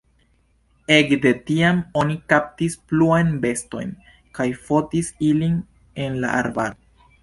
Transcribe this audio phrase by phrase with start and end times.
[0.95, 3.95] Ekde tiam oni kaptis pluajn bestojn
[4.41, 5.65] kaj fotis ilin
[6.07, 7.11] en la arbaro.